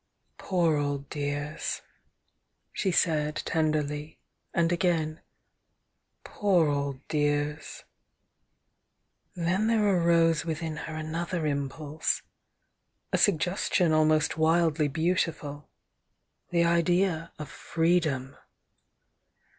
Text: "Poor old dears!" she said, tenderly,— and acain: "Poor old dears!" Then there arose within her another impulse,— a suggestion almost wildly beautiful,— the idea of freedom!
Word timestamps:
"Poor 0.39 0.77
old 0.77 1.07
dears!" 1.11 1.83
she 2.73 2.89
said, 2.91 3.35
tenderly,— 3.45 4.17
and 4.51 4.71
acain: 4.71 5.19
"Poor 6.23 6.69
old 6.69 7.07
dears!" 7.07 7.83
Then 9.35 9.67
there 9.67 9.85
arose 9.85 10.43
within 10.43 10.75
her 10.89 10.95
another 10.95 11.45
impulse,— 11.45 12.23
a 13.13 13.17
suggestion 13.19 13.91
almost 13.91 14.37
wildly 14.39 14.87
beautiful,— 14.87 15.69
the 16.49 16.65
idea 16.65 17.31
of 17.37 17.47
freedom! 17.47 18.35